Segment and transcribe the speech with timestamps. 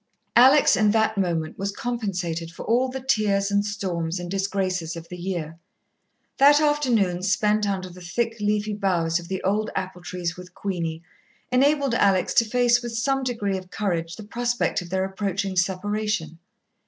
[0.35, 5.07] Alex in that moment was compensated for all the tears and storms and disgraces of
[5.09, 5.59] the year.
[6.39, 11.03] That afternoon spent under the thick, leafy boughs of the old apple trees with Queenie,
[11.51, 16.39] enabled Alex to face with some degree of courage the prospect of their approaching separation.